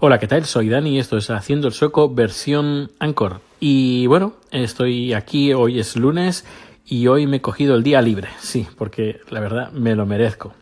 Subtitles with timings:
[0.00, 0.44] Hola, ¿qué tal?
[0.44, 3.40] Soy Dani y esto es Haciendo el Sueco versión Anchor.
[3.58, 6.46] Y bueno, estoy aquí, hoy es lunes
[6.86, 8.28] y hoy me he cogido el día libre.
[8.38, 10.54] Sí, porque la verdad me lo merezco.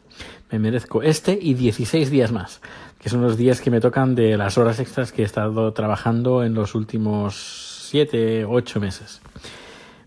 [0.50, 2.62] Me merezco este y 16 días más,
[2.98, 6.42] que son los días que me tocan de las horas extras que he estado trabajando
[6.42, 9.20] en los últimos 7, 8 meses.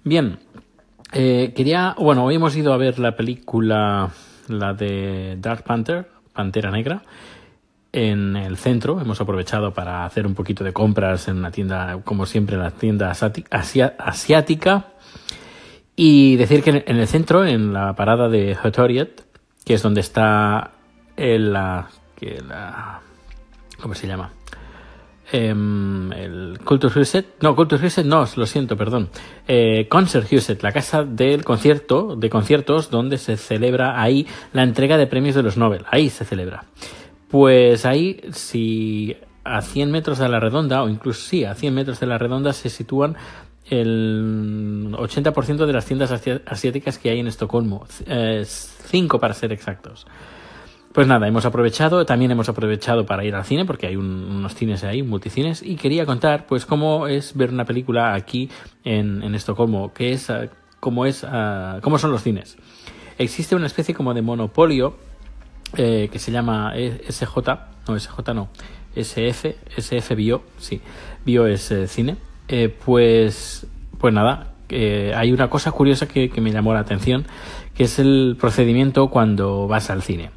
[0.03, 0.39] Bien,
[1.13, 4.09] eh, quería, bueno, hoy hemos ido a ver la película,
[4.47, 7.03] la de Dark Panther, Pantera Negra,
[7.91, 8.99] en el centro.
[8.99, 12.71] Hemos aprovechado para hacer un poquito de compras en una tienda, como siempre, en la
[12.71, 14.85] tienda asiática.
[15.95, 19.21] Y decir que en el centro, en la parada de Hotoriet,
[19.65, 20.71] que es donde está
[21.17, 23.01] el, la, que la,
[23.81, 24.31] ¿cómo se llama?
[25.31, 29.09] Em, el Culture Huset, no, Culture Huset no, lo siento, perdón.
[29.47, 34.97] Eh, Concert Huset, la casa del concierto, de conciertos, donde se celebra ahí la entrega
[34.97, 35.85] de premios de los Nobel.
[35.91, 36.65] Ahí se celebra.
[37.29, 41.99] Pues ahí, si a 100 metros a la redonda, o incluso sí, a 100 metros
[41.99, 43.15] de la redonda, se sitúan
[43.69, 47.85] el 80% de las tiendas asiáticas que hay en Estocolmo.
[48.07, 50.07] Eh, cinco para ser exactos.
[50.91, 54.83] Pues nada, hemos aprovechado, también hemos aprovechado para ir al cine, porque hay unos cines
[54.83, 58.49] ahí, multicines, y quería contar, pues, cómo es ver una película aquí
[58.83, 60.47] en, Estocolmo, qué es, ah,
[60.79, 62.57] cómo es, ah, cómo son los cines.
[63.19, 64.95] Existe una especie como de monopolio
[65.77, 67.37] eh, que se llama SJ,
[67.87, 68.49] no SJ no,
[68.95, 70.81] SF, SF Bio, sí,
[71.25, 72.17] Bio es eh, cine,
[72.47, 73.67] eh, pues,
[73.99, 77.25] pues nada, hay una cosa curiosa que, me llamó la atención,
[77.75, 80.31] que es el procedimiento cuando vas al cine.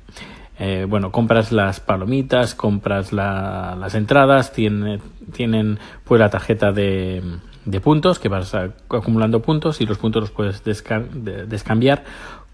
[0.88, 5.00] bueno, compras las palomitas, compras las entradas, tiene,
[5.32, 7.22] tienen pues la tarjeta de,
[7.64, 12.04] de puntos, que vas acumulando puntos y los puntos los puedes descambiar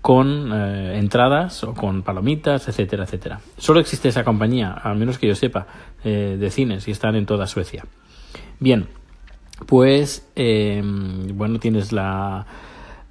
[0.08, 3.40] con eh, entradas o con palomitas, etcétera, etcétera.
[3.58, 5.66] Solo existe esa compañía, al menos que yo sepa,
[6.02, 7.84] eh, de cines y están en toda Suecia.
[8.58, 8.86] Bien,
[9.66, 12.46] pues eh, bueno, tienes la,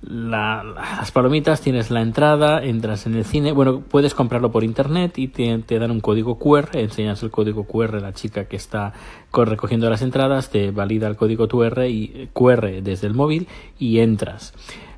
[0.01, 5.27] las palomitas, tienes la entrada, entras en el cine, bueno, puedes comprarlo por internet y
[5.27, 8.93] te, dan un código QR, enseñas el código QR a la chica que está
[9.31, 13.47] recogiendo las entradas, te valida el código QR, y, QR desde el móvil
[13.77, 14.55] y entras.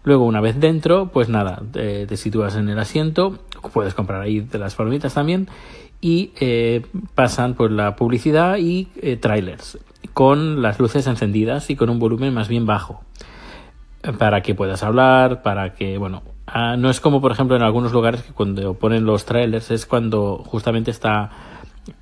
[0.10, 3.38] Luego, una vez dentro, pues nada, te, sitúas en el asiento,
[3.72, 5.48] puedes comprar ahí de las palomitas también,
[6.02, 6.84] y eh,
[7.14, 9.78] pasan por la publicidad y eh, trailers,
[10.16, 13.04] con las luces encendidas y con un volumen más bien bajo,
[14.18, 17.92] para que puedas hablar, para que, bueno, ah, no es como por ejemplo en algunos
[17.92, 21.30] lugares que cuando ponen los trailers es cuando justamente está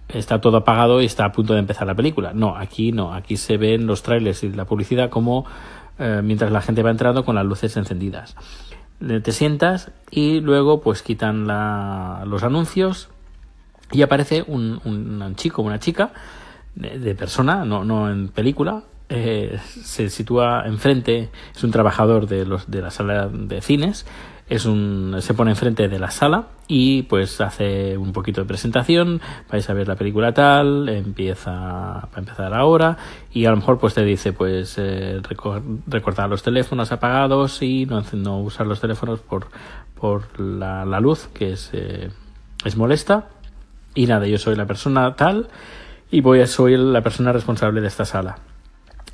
[0.07, 2.31] está todo apagado y está a punto de empezar la película.
[2.33, 5.45] No, aquí no, aquí se ven los trailers y la publicidad como
[5.99, 8.35] eh, mientras la gente va entrando con las luces encendidas.
[8.99, 13.09] Te sientas y luego pues quitan los anuncios
[13.91, 16.13] y aparece un, un chico, una chica
[16.77, 22.69] de, persona, no, no en película, eh, se sitúa enfrente, es un trabajador de, los,
[22.69, 24.05] de la sala de cines
[24.49, 29.21] es un, se pone enfrente de la sala y pues hace un poquito de presentación,
[29.51, 32.97] vais a ver la película tal, empieza a empezar ahora
[33.33, 35.21] y a lo mejor pues te dice pues eh,
[35.87, 39.47] recortar los teléfonos apagados y no, no usar los teléfonos por,
[39.99, 42.09] por la, la luz que es, eh,
[42.63, 43.27] es molesta
[43.95, 45.49] y nada, yo soy la persona tal
[46.09, 48.37] y voy a soy la persona responsable de esta sala.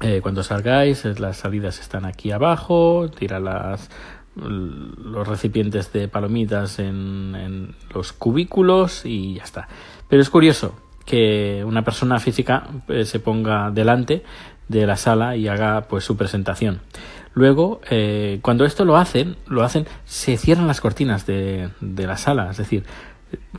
[0.03, 3.90] Eh, cuando salgáis, las salidas están aquí abajo, tira las
[4.36, 9.68] los recipientes de palomitas en, los cubículos y ya está.
[10.09, 10.75] Pero es curioso
[11.06, 14.24] que una persona física eh, se ponga delante
[14.68, 16.81] de la sala y haga pues su presentación.
[17.34, 22.18] Luego, eh, cuando esto lo hacen, lo hacen, se cierran las cortinas de, de la
[22.18, 22.84] sala, es decir,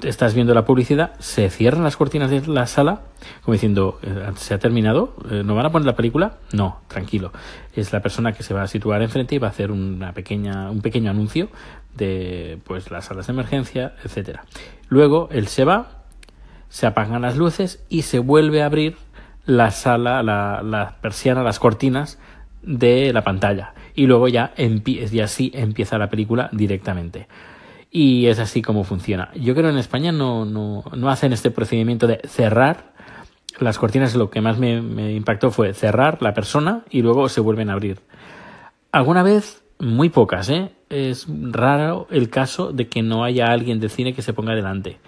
[0.02, 3.02] estás viendo la publicidad, se cierran las cortinas de la sala,
[3.42, 5.14] como diciendo, eh, ¿se ha terminado?
[5.30, 6.38] Eh, ¿No van a poner la película?
[6.52, 7.32] No, tranquilo.
[7.74, 10.70] Es la persona que se va a situar enfrente y va a hacer una pequeña,
[10.70, 11.48] un pequeño anuncio
[11.94, 14.44] de pues las salas de emergencia, etcétera.
[14.88, 16.04] Luego él se va,
[16.68, 18.96] se apagan las luces y se vuelve a abrir
[19.46, 22.18] la sala, la, persiana, las cortinas
[22.62, 23.74] de la pantalla.
[23.94, 27.28] Y luego ya, y así empieza la película directamente.
[27.96, 29.30] Y es así como funciona.
[29.36, 32.92] Yo creo que en España no, no, no hacen este procedimiento de cerrar
[33.60, 34.16] las cortinas.
[34.16, 38.00] Lo que más me, impactó fue cerrar la persona y luego se vuelven a abrir.
[38.90, 40.72] Alguna vez, muy pocas, ¿eh?
[40.90, 44.98] Es raro el caso de que no haya alguien de cine que se ponga delante.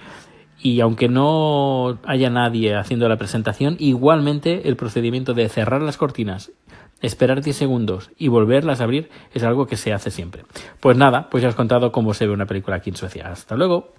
[0.63, 6.53] Y aunque no haya nadie haciendo la presentación, igualmente el procedimiento de cerrar las cortinas
[7.03, 10.45] Esperar 10 segundos y volverlas a abrir es algo que se hace siempre.
[10.81, 13.29] Pues nada, pues ya os he contado cómo se ve una película aquí en Suecia.
[13.29, 13.93] Hasta luego.